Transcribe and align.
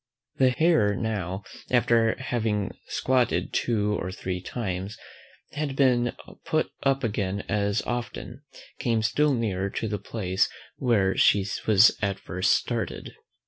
The 0.37 0.49
hare 0.49 0.95
now, 0.95 1.43
after 1.69 2.15
having 2.17 2.71
squatted 2.87 3.53
two 3.53 3.99
or 4.01 4.11
three 4.11 4.41
times, 4.41 4.97
and 5.51 5.75
been 5.75 6.13
put 6.43 6.71
up 6.81 7.03
again 7.03 7.41
as 7.41 7.83
often, 7.83 8.41
came 8.79 9.03
still 9.03 9.35
nearer 9.35 9.69
to 9.69 9.87
the 9.87 9.99
place 9.99 10.49
where 10.77 11.15
she 11.15 11.45
was 11.67 11.95
at 12.01 12.17
first 12.19 12.51
started. 12.53 13.13